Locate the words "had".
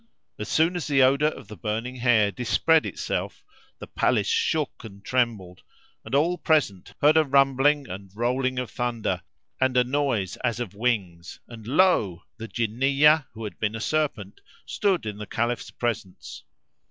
13.43-13.59